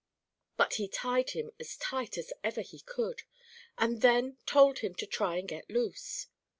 [0.57, 3.21] But he tied him as tight as ever he could,
[3.77, 6.25] and then told him to try and get loose.